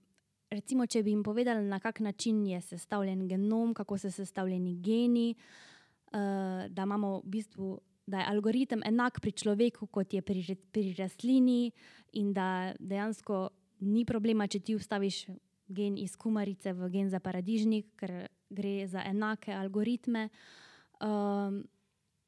recimo, 0.50 0.88
če 0.90 1.04
bi 1.06 1.14
jim 1.14 1.24
povedali, 1.24 1.66
na 1.70 1.80
kak 1.80 2.00
način 2.00 2.42
je 2.48 2.62
sestavljen 2.62 3.28
genom, 3.30 3.74
kako 3.74 3.98
so 3.98 4.12
sestavljeni 4.12 4.76
geni, 4.82 5.36
uh, 5.36 6.66
da 6.70 6.88
imamo 6.88 7.20
v 7.20 7.36
bistvu. 7.38 7.76
Da 8.06 8.20
je 8.20 8.30
algoritem 8.30 8.84
enak 8.86 9.18
pri 9.18 9.32
človeku, 9.34 9.88
kot 9.90 10.14
je 10.14 10.22
pri, 10.22 10.56
pri 10.72 10.94
rastlini, 10.94 11.72
in 12.14 12.34
da 12.34 12.74
dejansko 12.80 13.48
ni 13.86 14.06
problema, 14.06 14.46
če 14.48 14.60
ti 14.62 14.76
vstaviš 14.78 15.24
gen 15.68 15.98
iz 15.98 16.14
kumarice 16.16 16.74
v 16.78 16.90
gen 16.94 17.10
za 17.10 17.20
paradižnik, 17.20 17.96
ker 17.98 18.28
gre 18.54 18.76
za 18.88 19.02
enake 19.10 19.54
algoritme. 19.54 20.30
Um, 21.02 21.64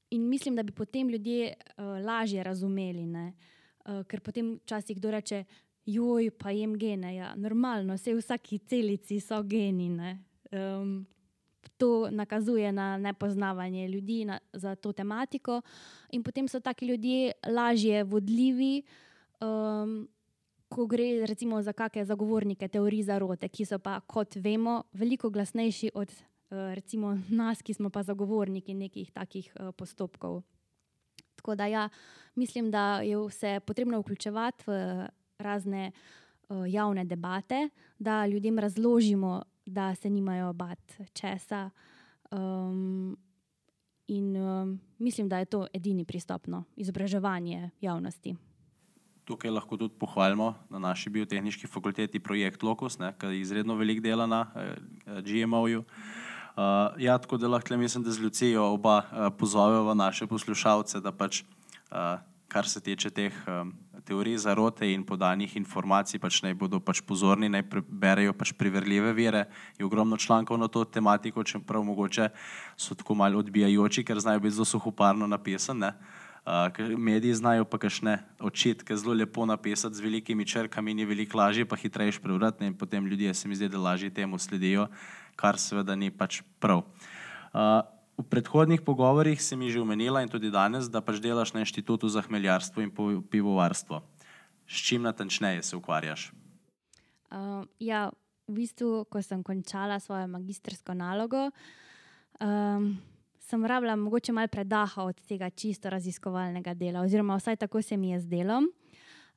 in 0.10 0.26
mislim, 0.30 0.56
da 0.58 0.64
bi 0.64 0.74
potem 0.74 1.10
ljudje 1.10 1.54
uh, 1.54 2.02
lažje 2.02 2.44
razumeli, 2.44 3.06
uh, 3.06 4.02
ker 4.10 4.22
potem 4.22 4.56
včasih 4.64 4.98
kdo 4.98 5.14
reče, 5.14 5.44
joj, 5.88 6.30
pa 6.36 6.52
jem 6.52 6.76
gene. 6.80 7.16
Ja, 7.16 7.32
normalno, 7.40 7.96
vse 7.96 8.14
v 8.14 8.22
vsaki 8.22 8.60
celici 8.68 9.22
so 9.24 9.40
geni. 9.44 9.90
Um, 10.52 11.08
to 11.78 12.10
nakazuje 12.12 12.72
na 12.72 12.98
nepoznavanje 12.98 13.88
ljudi 13.88 14.26
na, 14.26 14.40
za 14.54 14.76
to 14.76 14.92
tematiko, 14.94 15.62
in 16.12 16.24
potem 16.24 16.48
so 16.48 16.60
taki 16.60 16.88
ljudje 16.88 17.32
lažje 17.48 18.04
vodljivi. 18.04 18.84
Um, 19.42 20.08
Ko 20.68 20.84
gre 20.84 21.24
recimo 21.24 21.62
za 21.64 21.72
kakšne 21.72 22.04
zagovornike 22.06 22.68
teorij 22.68 23.06
zarote, 23.08 23.48
ki 23.48 23.64
so 23.64 23.78
pa, 23.80 24.02
kot 24.04 24.36
vemo, 24.36 24.82
veliko 24.92 25.30
glasnejši 25.32 25.94
od 25.96 26.12
recimo 26.50 27.14
nas, 27.30 27.62
ki 27.62 27.74
smo 27.74 27.90
pa 27.90 28.04
zagovorniki 28.04 28.74
nekih 28.74 29.12
takih 29.12 29.48
postopkov. 29.78 30.42
Tako 31.36 31.56
da 31.56 31.66
ja, 31.66 31.90
mislim, 32.36 32.72
da 32.72 33.00
je 33.00 33.18
vse 33.18 33.60
potrebno 33.66 34.00
vključevati 34.00 34.64
v 34.68 35.08
razne 35.40 35.92
uh, 36.50 36.66
javne 36.70 37.06
debate, 37.06 37.70
da 38.00 38.26
ljudem 38.28 38.60
razložimo, 38.60 39.44
da 39.66 39.96
se 39.96 40.10
nimajo 40.10 40.54
bati 40.54 40.94
česa. 41.14 41.70
Um, 42.32 43.18
in 44.08 44.38
um, 44.38 44.80
mislim, 44.98 45.30
da 45.30 45.38
je 45.38 45.46
to 45.46 45.68
edini 45.74 46.06
pristop, 46.06 46.48
no, 46.48 46.64
izobraževanje 46.76 47.70
javnosti. 47.82 48.36
Tukaj 49.26 49.52
lahko 49.52 49.78
tudi 49.78 49.94
pohvalimo 50.00 50.56
na 50.70 50.80
naši 50.80 51.10
biotehnički 51.10 51.68
fakulteti 51.68 52.20
projekt 52.20 52.64
Locus, 52.64 52.98
ki 53.20 53.26
je 53.26 53.42
izredno 53.42 53.76
velik 53.76 54.02
dela 54.02 54.26
na 54.26 54.46
eh, 54.56 54.76
GMO-ju. 55.22 55.80
Uh, 55.80 56.64
ja, 56.98 57.18
tako 57.18 57.38
da 57.38 57.48
lahko 57.48 57.78
mislim, 57.78 58.04
da 58.04 58.12
z 58.12 58.24
Lucijo 58.24 58.64
oba 58.64 58.98
uh, 58.98 59.38
pozovemo 59.38 59.94
naše 59.94 60.28
poslušalce, 60.28 61.00
da 61.00 61.12
pač, 61.12 61.44
uh, 61.92 62.20
kar 62.58 62.66
se 62.66 62.82
tiče 62.82 63.10
teh 63.14 63.34
um, 63.46 63.70
teorij 64.06 64.38
zarote 64.42 64.88
in 64.90 65.04
podanih 65.06 65.52
informacij, 65.60 66.18
pač 66.18 66.40
naj 66.42 66.56
bodo 66.58 66.80
pač 66.82 67.04
pozorni, 67.06 67.52
naj 67.54 67.62
berejo 67.86 68.34
pač 68.34 68.50
priverljive 68.58 69.12
vire. 69.14 69.44
Je 69.78 69.86
ogromno 69.86 70.18
člankov 70.18 70.58
na 70.58 70.66
to 70.66 70.82
tematiko, 70.82 71.44
čeprav 71.46 71.86
mogoče 71.86 72.32
so 72.74 72.98
tako 72.98 73.14
malo 73.20 73.44
odbijajoči, 73.44 74.02
ker 74.08 74.18
znajo 74.18 74.42
biti 74.42 74.56
zelo 74.58 74.66
suhoparno 74.66 75.28
napisane. 75.30 75.92
Uh, 76.48 76.98
mediji 76.98 77.36
znajo 77.38 77.68
pa 77.68 77.78
kašne 77.78 78.16
očitke 78.40 78.98
zelo 78.98 79.14
lepo 79.14 79.46
napisati 79.46 80.00
z 80.00 80.02
velikimi 80.02 80.48
črkami, 80.48 80.96
ni 80.98 81.06
veliko 81.06 81.38
lažje, 81.38 81.68
pa 81.68 81.78
hitrejš 81.78 82.18
prevrati 82.24 82.66
in 82.66 82.74
potem 82.74 83.06
ljudje 83.06 83.34
se 83.34 83.48
mi 83.48 83.60
zdi, 83.60 83.70
da 83.70 83.78
lažje 83.78 84.10
temu 84.10 84.40
sledijo, 84.40 84.88
kar 85.36 85.60
seveda 85.62 85.96
ni 85.96 86.10
pač 86.10 86.42
prav. 86.64 86.88
Uh, 87.54 87.84
V 88.18 88.26
predhodnih 88.26 88.82
pogovorih 88.82 89.38
si 89.38 89.54
mi 89.54 89.70
že 89.70 89.78
omenila 89.78 90.26
in 90.26 90.30
tudi 90.30 90.50
danes, 90.50 90.90
da 90.90 91.06
pač 91.06 91.22
delaš 91.22 91.54
na 91.54 91.62
inštitutu 91.62 92.10
za 92.10 92.26
hmeljarstvo 92.26 92.82
in 92.82 92.90
pivovarstvo. 93.30 94.02
S 94.68 94.76
čim 94.84 95.06
natančneje 95.06 95.62
se 95.64 95.78
ukvarjaš? 95.78 96.34
Uh, 97.30 97.64
ja, 97.80 98.10
v 98.48 98.64
bistvu, 98.64 99.06
ko 99.06 99.22
sem 99.22 99.44
končala 99.44 100.00
svojo 100.00 100.26
magistrsko 100.28 100.96
nalogo, 100.98 101.52
um, 102.42 102.98
sem 103.38 103.66
rabila 103.66 103.96
mogoče 103.96 104.34
malo 104.34 104.48
predaha 104.48 105.06
od 105.08 105.22
tega 105.28 105.50
čisto 105.50 105.90
raziskovalnega 105.90 106.74
dela, 106.74 107.06
oziroma 107.06 107.38
vsaj 107.38 107.62
tako 107.64 107.82
se 107.82 107.98
mi 107.98 108.12
je 108.12 108.20
zdelo. 108.26 108.64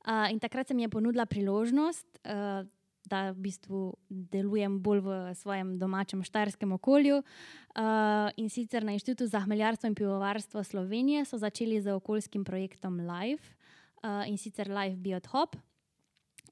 Uh, 0.01 0.31
in 0.31 0.39
takrat 0.39 0.67
se 0.67 0.73
mi 0.73 0.81
je 0.81 0.89
ponudila 0.89 1.25
priložnost, 1.25 2.07
uh, 2.25 2.65
da 3.05 3.31
v 3.31 3.47
bistvu 3.47 3.79
delujem 4.09 4.79
bolj 4.81 5.01
v 5.05 5.09
svojem 5.35 5.77
domačem 5.79 6.23
štajerskem 6.23 6.71
okolju. 6.71 7.21
Uh, 7.21 8.29
in 8.37 8.49
sicer 8.49 8.83
na 8.83 8.93
Inštitutu 8.93 9.27
za 9.27 9.39
hmeljarstvo 9.39 9.87
in 9.87 9.95
pivovarstvo 9.95 10.63
Slovenije 10.63 11.25
so 11.25 11.37
začeli 11.37 11.81
z 11.81 11.95
okoljskim 11.95 12.43
projektom 12.43 12.99
Life 12.99 13.55
uh, 14.03 14.27
in 14.27 14.37
sicer 14.37 14.69
Life 14.69 14.97
Biotop. 14.97 15.55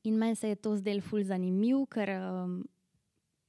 In 0.03 0.15
meni 0.15 0.35
se 0.35 0.49
je 0.49 0.55
to 0.55 0.75
zdelo 0.77 1.01
fulj 1.01 1.23
zanimiv, 1.27 1.83
ker 1.91 2.09
um, 2.15 2.63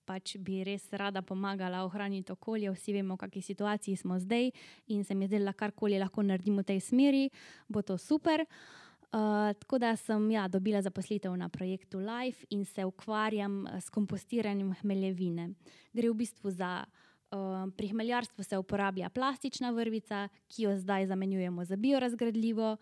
pač 0.04 0.34
bi 0.42 0.64
res 0.66 0.88
rada 0.92 1.22
pomagala 1.22 1.84
ohraniti 1.86 2.32
okolje. 2.32 2.72
Vsi 2.74 2.92
vemo, 2.98 3.14
v 3.14 3.22
kakšni 3.22 3.42
situaciji 3.42 3.96
smo 3.96 4.18
zdaj, 4.18 4.50
in 4.90 5.04
se 5.04 5.14
mi 5.14 5.24
je 5.24 5.36
zdelo, 5.36 5.52
da 5.52 5.54
karkoli 5.54 5.98
lahko 6.02 6.26
naredimo 6.26 6.64
v 6.64 6.74
tej 6.74 6.80
smeri, 6.82 7.28
bo 7.68 7.86
to 7.86 7.98
super. 7.98 8.42
Uh, 8.42 8.80
Uh, 9.12 9.52
tako 9.58 9.78
da 9.78 9.96
sem 9.96 10.30
ja, 10.30 10.48
dobila 10.48 10.82
zaposlitev 10.82 11.36
na 11.36 11.48
projektu 11.48 11.98
Life 11.98 12.46
in 12.50 12.64
se 12.64 12.84
ukvarjam 12.84 13.66
eh, 13.66 13.80
s 13.80 13.90
kompostiranjem 13.90 14.74
hmeljevine. 14.80 15.48
Gre 15.92 16.10
v 16.10 16.14
bistvu 16.14 16.50
za, 16.50 16.84
uh, 17.32 17.72
pri 17.76 17.88
hmeljarstvu 17.88 18.44
se 18.44 18.58
uporablja 18.58 19.10
plastična 19.10 19.70
vrvica, 19.70 20.28
ki 20.48 20.62
jo 20.62 20.76
zdaj 20.76 21.06
zamenjujemo 21.06 21.64
za 21.64 21.76
biorazgradljivo. 21.76 22.76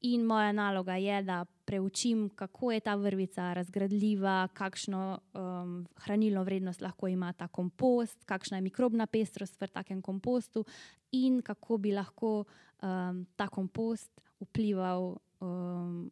In 0.00 0.24
moja 0.24 0.52
naloga 0.52 0.94
je, 0.94 1.22
da 1.22 1.44
preučim, 1.64 2.28
kako 2.28 2.72
je 2.72 2.80
ta 2.80 2.94
vrvica 2.94 3.52
razgradljiva, 3.52 4.48
kakšno 4.54 5.18
um, 5.34 5.86
hranilno 5.96 6.42
vrednost 6.44 6.80
lahko 6.80 7.08
ima 7.08 7.32
ta 7.32 7.48
kompost, 7.48 8.24
kakšna 8.24 8.56
je 8.56 8.60
mikrobna 8.60 9.06
pestrost 9.06 9.60
v 9.60 9.66
takem 9.66 10.02
kompostu, 10.02 10.64
in 11.12 11.42
kako 11.42 11.78
bi 11.78 11.92
lahko 11.92 12.44
um, 12.44 13.26
ta 13.36 13.48
kompost 13.48 14.20
vplival 14.40 15.16
um, 15.40 16.10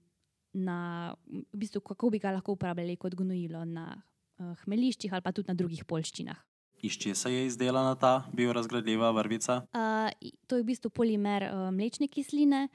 na, 0.55 1.15
v 1.53 1.59
bistvu, 1.59 1.81
kako 1.81 2.11
bi 2.15 2.23
ga 2.23 2.35
lahko 2.35 2.55
uporabljali 2.55 2.97
kot 2.97 3.15
gnojilo 3.19 3.65
na 3.65 3.89
uh, 3.95 4.55
hmeliščih 4.65 5.13
ali 5.13 5.25
pa 5.25 5.33
tudi 5.35 5.51
na 5.51 5.59
drugih 5.59 5.85
polščinah. 5.85 6.39
Iz 6.85 6.99
česa 7.01 7.31
je 7.33 7.47
izdelana 7.47 7.95
ta 7.97 8.27
biorazgradljiva 8.33 9.11
vrvica? 9.17 9.63
Uh, 9.73 10.11
to 10.47 10.59
je 10.59 10.63
v 10.63 10.69
bistvu 10.69 10.91
polimer 10.93 11.49
uh, 11.49 11.69
mlečne 11.73 12.11
kisline, 12.13 12.69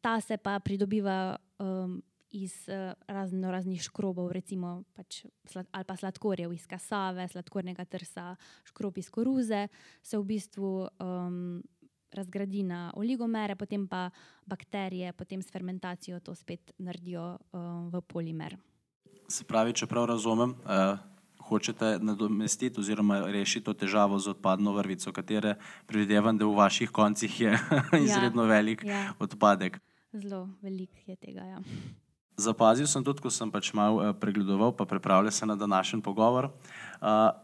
ta 0.00 0.20
se 0.20 0.38
pa 0.38 0.60
pridobiva 0.62 1.36
um, 1.58 1.98
iz 2.30 2.54
uh, 2.68 2.92
razno 3.08 3.50
raznih 3.50 3.82
škrobov, 3.82 4.30
recimo 4.32 4.84
pač 4.94 5.24
slad, 5.50 5.66
ali 5.72 5.84
pa 5.88 5.96
sladkorjev 5.96 6.52
iz 6.52 6.66
kasave, 6.66 7.28
sladkornega 7.28 7.84
trsa, 7.84 8.34
škrob 8.70 8.98
iz 8.98 9.10
koruze, 9.10 9.66
se 10.02 10.18
v 10.18 10.24
bistvu 10.24 10.72
um, 11.00 11.62
razgradi 12.14 12.62
na 12.62 12.90
oligomere, 12.94 13.56
potem 13.56 13.86
pa 13.88 14.10
bakterije, 14.46 15.12
potem 15.12 15.42
s 15.42 15.50
fermentacijo 15.52 16.20
to 16.20 16.34
spet 16.34 16.72
naredijo 16.78 17.36
uh, 17.36 17.60
v 17.92 18.00
polimer. 18.00 18.56
Se 19.28 19.44
pravi, 19.44 19.74
če 19.74 19.88
prav 19.90 20.06
razumem, 20.12 20.54
uh, 20.62 20.98
hočete 21.48 21.98
nadomestiti 22.02 22.80
oziroma 22.80 23.20
rešiti 23.30 23.64
to 23.66 23.74
težavo 23.74 24.18
z 24.18 24.34
odpadno 24.34 24.72
vrvico, 24.76 25.12
katere 25.12 25.56
predvidevam, 25.86 26.38
da 26.38 26.46
v 26.46 26.56
vaših 26.56 26.90
koncih 26.90 27.40
je 27.40 27.58
izredno 28.06 28.46
ja, 28.46 28.48
velik 28.48 28.84
ja. 28.86 29.12
odpadek. 29.18 29.78
Zelo 30.12 30.48
velik 30.62 30.90
je 31.06 31.16
tega. 31.16 31.44
Ja. 31.44 31.62
Zapazil 32.36 32.86
sem 32.86 33.04
tudi, 33.04 33.22
ko 33.24 33.32
sem 33.32 33.50
pač 33.50 33.72
malo 33.72 34.02
uh, 34.02 34.12
pregledoval, 34.12 34.74
pa 34.76 34.84
pripravljal 34.84 35.32
se 35.32 35.46
na 35.46 35.56
današnji 35.56 36.02
pogovor, 36.02 36.50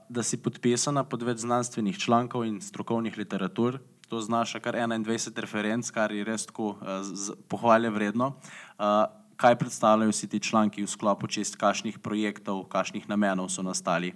da 0.08 0.22
si 0.24 0.36
podpisana 0.40 1.04
pod 1.04 1.22
več 1.22 1.44
znanstvenih 1.44 1.98
člankov 1.98 2.44
in 2.48 2.60
strokovnih 2.60 3.16
literatur, 3.18 3.78
to 4.12 4.20
znaša 4.20 4.60
kar 4.60 4.76
21 4.76 5.40
referenc, 5.40 5.88
kar 5.88 6.12
je 6.12 6.24
res 6.28 6.44
tako 6.44 6.74
uh, 6.76 7.08
pohvale 7.48 7.88
vredno. 7.88 8.34
Uh, 8.76 9.08
kaj 9.40 9.56
predstavljajo 9.56 10.12
vsi 10.12 10.28
ti 10.28 10.40
članki 10.40 10.84
v 10.84 10.90
sklopu 10.92 11.30
čist, 11.32 11.56
kakšnih 11.56 11.96
projektov, 12.04 12.66
kakšnih 12.68 13.08
namenov 13.08 13.48
so 13.48 13.64
nastali? 13.64 14.12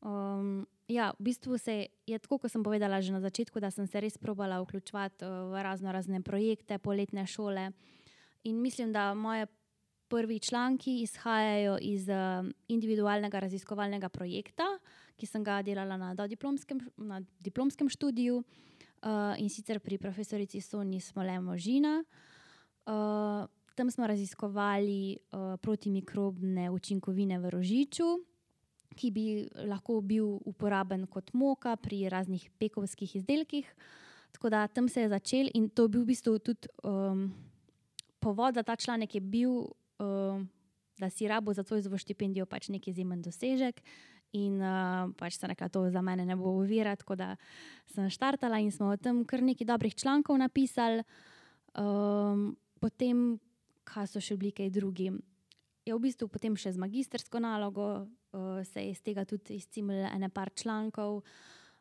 Um, 0.00 0.64
ja, 0.88 1.10
v 1.18 1.28
bistvu 1.28 1.58
se 1.60 1.74
je 2.08 2.18
tako, 2.18 2.38
kot 2.40 2.48
sem 2.48 2.64
povedala 2.64 3.02
že 3.04 3.12
na 3.12 3.20
začetku, 3.20 3.60
da 3.60 3.68
sem 3.70 3.84
se 3.84 4.00
res 4.00 4.16
probala 4.16 4.56
vključevati 4.64 5.20
uh, 5.20 5.52
v 5.52 5.60
razno 5.60 5.92
razne 5.92 6.22
projekte, 6.24 6.78
poletne 6.80 7.26
šole. 7.28 7.68
In 8.48 8.62
mislim, 8.62 8.92
da 8.92 9.12
moje 9.14 9.50
prvi 10.08 10.38
članki 10.40 11.02
izhajajo 11.02 11.76
iz 11.80 12.08
uh, 12.08 12.48
individualnega 12.72 13.44
raziskovalnega 13.44 14.08
projekta, 14.08 14.64
ki 15.20 15.28
sem 15.28 15.44
ga 15.44 15.60
delala 15.60 16.00
na 16.00 16.14
diplomskem, 16.24 16.80
na 16.96 17.20
diplomskem 17.44 17.92
študiju. 17.92 18.40
Eh, 19.02 19.34
in 19.38 19.48
sicer 19.48 19.78
pri 19.78 19.98
profesorici 19.98 20.60
Soni 20.60 21.00
Smole 21.00 21.40
Možina. 21.40 22.02
Uh, 22.88 23.46
tam 23.74 23.90
smo 23.90 24.06
raziskovali 24.06 25.18
uh, 25.30 25.60
protimikrobne 25.60 26.70
učinkovine 26.70 27.38
v 27.38 27.50
rožiču, 27.50 28.16
ki 28.96 29.10
bi 29.10 29.24
lahko 29.68 30.00
bil 30.00 30.40
uporaben 30.48 31.04
kot 31.06 31.30
moka 31.32 31.76
pri 31.76 32.08
raznih 32.08 32.48
pekovskih 32.58 33.16
izdelkih. 33.16 33.68
Tako 34.32 34.50
da 34.50 34.66
tam 34.66 34.88
se 34.88 35.04
je 35.04 35.08
začel 35.08 35.52
in 35.54 35.68
to 35.68 35.84
je 35.84 35.88
bil 35.88 36.02
v 36.02 36.16
bistvu 36.16 36.38
tudi 36.38 36.66
um, 36.82 37.28
povod 38.18 38.54
za 38.54 38.62
ta 38.62 38.76
članek, 38.76 39.14
je 39.14 39.20
bil, 39.20 39.68
um, 40.00 40.48
da 40.98 41.10
si 41.10 41.28
rabo 41.28 41.54
za 41.54 41.64
svojo 41.64 41.98
štipendijo 41.98 42.46
pač 42.46 42.68
neki 42.68 42.90
izjemen 42.90 43.22
dosežek. 43.22 43.82
In 44.36 44.60
uh, 44.60 45.08
pač 45.16 45.38
sem 45.38 45.48
rekla, 45.48 45.70
to 45.72 45.86
za 45.90 46.02
mene 46.04 46.26
ne 46.28 46.36
bo 46.36 46.52
uvira, 46.60 46.92
tako 47.00 47.16
da 47.16 47.32
sem 47.88 48.10
štartala 48.12 48.60
in 48.60 48.68
smo 48.72 48.92
o 48.92 48.96
tem 49.00 49.24
kar 49.24 49.40
nekaj 49.40 49.64
dobrih 49.64 49.96
člankov 49.96 50.36
napisali. 50.36 51.00
Um, 51.78 52.52
potem, 52.80 53.38
kaj 53.88 54.12
so 54.12 54.20
še 54.20 54.36
bili 54.36 54.52
kaj 54.52 54.68
drugi. 54.74 55.08
Je 55.88 55.96
v 55.96 56.02
bistvu 56.04 56.28
potem 56.28 56.56
še 56.60 56.74
z 56.76 56.82
magistrsko 56.82 57.40
nalogo, 57.40 58.04
uh, 58.36 58.60
se 58.68 58.84
je 58.84 58.92
iz 58.92 59.00
tega 59.00 59.24
tudi 59.24 59.56
izcimilo 59.56 60.10
ene 60.12 60.28
par 60.28 60.52
člankov. 60.52 61.22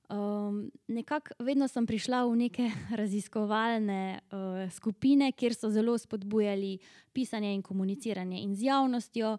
Um, 0.09 0.71
nekako 0.87 1.33
vedno 1.43 1.67
sem 1.67 1.83
prišla 1.83 2.23
v 2.25 2.35
neke 2.35 2.69
raziskovalne 2.99 4.19
uh, 4.31 4.71
skupine, 4.71 5.31
kjer 5.31 5.55
so 5.55 5.69
zelo 5.69 5.97
spodbujali 5.97 6.77
pisanje 7.13 7.51
in 7.53 7.61
komuniciranje 7.61 8.39
in 8.39 8.55
z 8.55 8.69
javnostjo. 8.69 9.37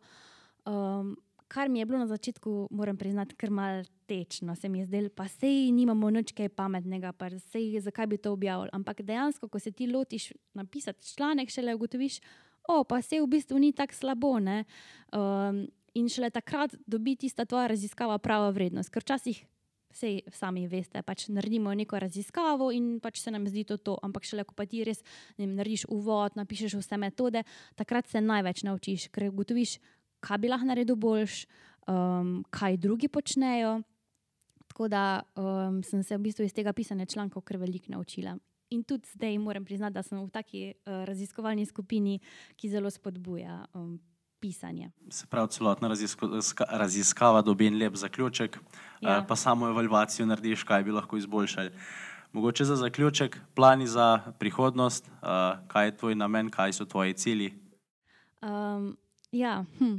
Um, 0.66 1.16
kar 1.48 1.68
mi 1.68 1.78
je 1.78 1.87
bilo 1.87 1.98
na 1.98 2.06
začetku, 2.06 2.68
moram 2.70 2.96
priznati, 2.96 3.34
kar 3.34 3.50
mal 3.50 3.84
tečno. 4.06 4.54
Se 4.56 4.68
mi 4.68 4.78
je 4.78 4.87
zdelo, 4.87 5.08
pa 5.08 5.28
sej 5.28 5.72
nimamo 5.72 6.10
nič 6.10 6.32
kaj 6.37 6.48
pametnega, 6.48 7.12
pa 7.12 7.30
sej 7.30 7.80
zakaj 7.80 8.06
bi 8.06 8.18
to 8.18 8.32
objavili. 8.32 8.68
Ampak 8.72 9.02
dejansko, 9.02 9.48
ko 9.48 9.58
se 9.58 9.72
ti 9.72 9.87
lotiš 9.87 10.32
napisati 10.54 11.14
članek, 11.14 11.50
šele 11.50 11.75
ugotoviš, 11.75 12.20
o, 12.68 12.84
pa 12.84 13.00
sej 13.02 13.25
v 13.25 13.26
bistvu 13.26 13.58
ni 13.58 13.72
tako 13.72 13.94
slabo. 13.94 14.37
Um, 14.37 15.64
in 15.94 16.08
šele 16.08 16.30
takrat 16.30 16.76
dobi 16.87 17.16
tista 17.16 17.44
tvoja 17.44 17.66
raziskava 17.66 18.18
prava 18.18 18.50
vrednost. 18.50 18.92
Ker 18.92 19.02
včasih, 19.02 19.40
sej 19.95 20.21
sami 20.35 20.66
veste, 20.68 21.02
pač 21.02 21.28
naredimo 21.33 21.73
neko 21.75 21.99
raziskavo 21.99 22.71
in 22.75 22.99
pač 23.00 23.23
se 23.23 23.33
nam 23.35 23.47
zdi 23.49 23.64
to 23.64 23.76
to. 23.76 23.97
Ampak 24.02 24.26
šele, 24.28 24.45
ko 24.45 24.57
pa 24.57 24.66
ti 24.68 24.85
res 24.85 25.02
vem, 25.38 25.54
narediš 25.57 25.88
uvod, 25.92 26.37
napišeš 26.38 26.78
vse 26.78 26.99
metode, 27.00 27.45
takrat 27.78 28.09
se 28.11 28.21
največ 28.21 28.64
naučiš, 28.68 29.09
ker 29.14 29.28
ugotoviš, 29.30 29.78
kaj 30.25 30.42
bi 30.42 30.50
lahko 30.52 30.68
naredil 30.68 30.99
boljš, 30.99 31.47
um, 31.88 32.42
kaj 32.50 32.76
drugi 32.76 33.09
počnejo. 33.09 33.80
Tako 34.68 34.88
da 34.92 35.23
um, 35.35 35.80
sem 35.83 36.02
se 36.04 36.16
v 36.16 36.28
bistvu 36.28 36.45
iz 36.45 36.52
tega 36.54 36.73
pisanja 36.76 37.07
člankov 37.09 37.42
kar 37.42 37.57
veliko 37.59 37.92
naučila. 37.95 38.37
In 38.71 38.85
tudi 38.85 39.09
zdaj 39.14 39.38
moram 39.40 39.64
priznati, 39.64 39.97
da 39.97 40.02
sem 40.04 40.21
v 40.21 40.28
taki 40.30 40.62
uh, 40.68 41.02
raziskovalni 41.09 41.64
skupini, 41.66 42.18
ki 42.57 42.68
zelo 42.68 42.90
spodbuja 42.92 43.64
um, 43.75 43.97
pisanje. 44.40 44.90
Se 45.11 45.26
pravi, 45.26 45.49
celotna 45.50 45.90
raziskava 46.68 47.42
dobi 47.42 47.66
en 47.66 47.78
lep 47.78 47.95
zaključek, 47.95 48.59
ja. 49.00 49.25
pa 49.28 49.37
samo 49.37 49.68
evalvacijo 49.68 50.26
narediš, 50.26 50.62
kaj 50.62 50.85
bi 50.85 50.95
lahko 50.95 51.16
izboljšali. 51.16 51.71
Mogoče 52.33 52.64
za 52.64 52.76
zaključek, 52.76 53.38
plani 53.54 53.87
za 53.87 54.33
prihodnost, 54.38 55.11
kaj 55.68 55.87
je 55.87 55.97
tvoj 55.97 56.14
namen, 56.14 56.50
kaj 56.50 56.73
so 56.73 56.85
tvoji 56.85 57.14
cilji? 57.14 57.52
Um, 58.42 58.97
Ja, 59.33 59.64
hm. 59.78 59.99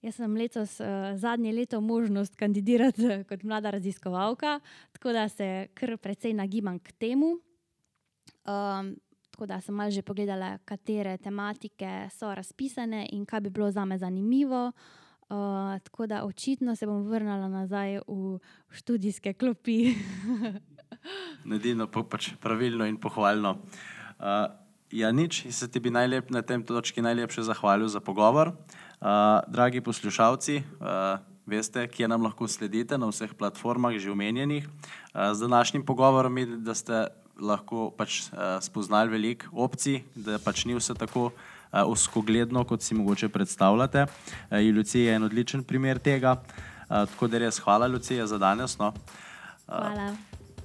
Jaz 0.00 0.16
sem 0.16 0.36
letos 0.36 0.78
uh, 0.80 1.16
zadnje 1.18 1.52
leto 1.52 1.80
možnost 1.80 2.36
kandidirati 2.36 3.24
kot 3.28 3.42
mlada 3.42 3.70
raziskovalka, 3.70 4.60
tako 4.92 5.12
da 5.12 5.28
se 5.28 5.68
kar 5.74 5.96
precej 5.98 6.32
nagibam 6.32 6.78
k 6.78 6.92
temu. 6.92 7.36
Um, 8.46 8.96
tako 9.36 9.46
da 9.46 9.60
sem 9.60 9.74
malo 9.74 9.90
že 9.92 10.00
pogledala, 10.02 10.56
katere 10.64 11.18
tematike 11.20 12.08
so 12.08 12.34
razpisane 12.34 13.08
in 13.12 13.26
kaj 13.28 13.40
bi 13.40 13.50
bilo 13.50 13.70
za 13.70 13.84
me 13.84 13.98
zanimivo. 13.98 14.72
Uh, 15.28 15.76
tako 15.84 16.06
da 16.06 16.24
očitno 16.24 16.76
se 16.76 16.86
bom 16.86 17.02
vrnila 17.04 17.48
nazaj 17.48 18.00
v 18.08 18.38
študijske 18.70 19.34
klopi. 19.34 19.92
Nedino 21.50 21.86
pač 21.86 22.30
pravilno 22.40 22.86
in 22.86 22.96
pohvalno. 22.96 23.58
Uh, 24.16 24.56
Ja, 24.90 25.10
nič, 25.10 25.50
se 25.50 25.66
ti 25.66 25.80
bi 25.82 25.90
najlep, 25.90 26.30
na 26.30 26.46
tem 26.46 26.62
točki 26.62 27.02
najlepše 27.02 27.42
zahvalil 27.42 27.90
za 27.90 27.98
pogovor. 27.98 28.54
Uh, 29.02 29.42
dragi 29.50 29.82
poslušalci, 29.82 30.62
uh, 30.78 31.18
veste, 31.42 31.88
kje 31.90 32.06
nam 32.06 32.22
lahko 32.22 32.46
sledite 32.46 32.94
na 32.94 33.10
vseh 33.10 33.34
platformah, 33.34 33.98
že 33.98 34.14
omenjenih. 34.14 34.62
Uh, 34.62 35.34
z 35.34 35.42
današnjim 35.42 35.82
pogovorom 35.82 36.62
da 36.62 36.74
ste 36.74 37.10
lahko 37.40 37.90
pač, 37.96 38.26
uh, 38.32 38.56
spoznali 38.64 39.12
veliko 39.12 39.50
opcij, 39.52 40.02
da 40.14 40.38
pač 40.42 40.64
ni 40.64 40.76
vse 40.76 40.94
tako 40.96 41.30
uh, 41.30 41.82
uskogledno, 41.86 42.64
kot 42.64 42.82
si 42.82 42.94
mogoče 42.94 43.28
predstavljate. 43.28 44.06
Uh, 44.06 44.60
Lucija 44.76 45.10
je 45.10 45.16
en 45.16 45.28
odličen 45.28 45.64
primer 45.64 45.98
tega. 45.98 46.38
Uh, 46.88 47.04
tako 47.10 47.28
da 47.28 47.42
res 47.42 47.58
hvala, 47.60 47.86
Lucija, 47.86 48.26
za 48.26 48.38
danes. 48.38 48.78
No. 48.78 48.92
Uh, 49.68 49.74
hvala. 49.74 50.14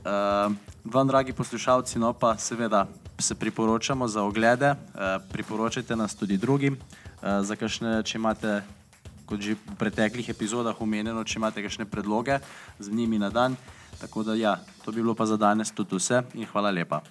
Uh, 0.01 0.53
vam, 0.84 1.07
dragi 1.07 1.34
poslušalci, 1.34 1.99
no 1.99 2.13
pa 2.13 2.34
seveda 2.38 2.88
se 3.19 3.36
priporočamo 3.36 4.07
za 4.07 4.23
oglede, 4.23 4.71
uh, 4.71 5.21
priporočajte 5.31 5.95
nas 5.95 6.15
tudi 6.15 6.38
drugim, 6.38 6.73
uh, 6.73 7.45
za 7.45 7.55
kakšne, 7.55 8.01
če 8.03 8.17
imate, 8.17 8.62
kot 9.29 9.39
že 9.39 9.53
v 9.53 9.75
preteklih 9.77 10.29
epizodah 10.34 10.81
omenjeno, 10.81 11.21
če 11.23 11.38
imate 11.38 11.62
kakšne 11.62 11.86
predloge 11.86 12.39
z 12.79 12.89
njimi 12.89 13.21
na 13.21 13.29
dan. 13.29 13.55
Tako 14.01 14.23
da 14.23 14.33
ja, 14.35 14.57
to 14.85 14.91
bi 14.91 15.01
bilo 15.01 15.15
pa 15.15 15.25
za 15.25 15.37
danes 15.37 15.71
tudi 15.71 15.95
vse 15.95 16.23
in 16.33 16.45
hvala 16.45 16.71
lepa. 16.71 17.01